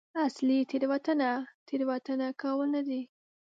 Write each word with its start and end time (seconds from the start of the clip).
اصلي 0.25 0.59
تېروتنه 0.69 1.31
تېروتنه 1.67 2.27
کول 2.41 2.67
نه 2.75 2.81
دي. 2.87 3.01